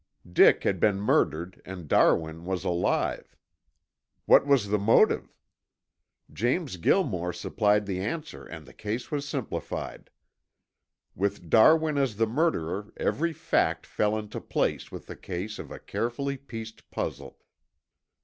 [0.27, 3.35] Dick had been murdered and Darwin was alive.
[4.25, 5.37] What was the motive?
[6.33, 10.09] James Gilmore supplied the answer and the case was simplified.
[11.13, 15.77] With Darwin as the murderer every fact fell into place with the ease of a
[15.77, 17.37] carefully pieced puzzle.